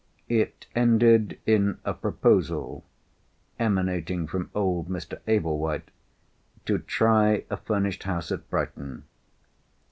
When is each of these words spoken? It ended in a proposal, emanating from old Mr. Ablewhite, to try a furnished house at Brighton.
It 0.29 0.65
ended 0.75 1.37
in 1.45 1.77
a 1.85 1.93
proposal, 1.93 2.83
emanating 3.59 4.25
from 4.25 4.49
old 4.55 4.89
Mr. 4.89 5.19
Ablewhite, 5.27 5.91
to 6.65 6.79
try 6.79 7.45
a 7.51 7.57
furnished 7.57 8.01
house 8.01 8.31
at 8.31 8.49
Brighton. 8.49 9.03